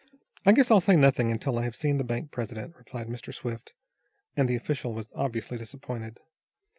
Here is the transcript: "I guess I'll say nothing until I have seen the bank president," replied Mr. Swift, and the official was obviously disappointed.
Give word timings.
"I 0.47 0.51
guess 0.53 0.71
I'll 0.71 0.79
say 0.81 0.95
nothing 0.95 1.31
until 1.31 1.59
I 1.59 1.63
have 1.63 1.75
seen 1.75 1.99
the 1.99 2.03
bank 2.03 2.31
president," 2.31 2.75
replied 2.75 3.05
Mr. 3.07 3.31
Swift, 3.31 3.75
and 4.35 4.49
the 4.49 4.55
official 4.55 4.95
was 4.95 5.13
obviously 5.13 5.59
disappointed. 5.59 6.19